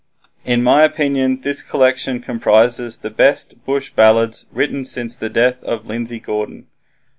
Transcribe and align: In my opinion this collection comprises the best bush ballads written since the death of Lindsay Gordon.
In 0.45 0.63
my 0.63 0.81
opinion 0.81 1.41
this 1.41 1.61
collection 1.61 2.21
comprises 2.23 2.97
the 2.97 3.11
best 3.11 3.63
bush 3.65 3.91
ballads 3.91 4.47
written 4.51 4.83
since 4.83 5.15
the 5.15 5.29
death 5.29 5.63
of 5.63 5.85
Lindsay 5.85 6.19
Gordon. 6.19 6.65